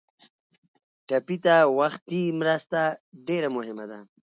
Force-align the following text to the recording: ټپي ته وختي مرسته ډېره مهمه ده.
ټپي 1.07 1.37
ته 1.45 1.55
وختي 1.79 2.23
مرسته 2.39 2.79
ډېره 3.27 3.49
مهمه 3.57 3.85
ده. 3.91 3.99